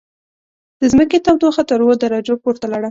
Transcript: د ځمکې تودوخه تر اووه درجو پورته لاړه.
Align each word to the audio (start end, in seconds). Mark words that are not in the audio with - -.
د 0.79 0.81
ځمکې 0.91 1.17
تودوخه 1.25 1.63
تر 1.69 1.79
اووه 1.83 1.95
درجو 2.01 2.35
پورته 2.43 2.65
لاړه. 2.71 2.79